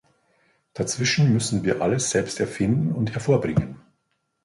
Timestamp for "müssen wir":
1.31-1.79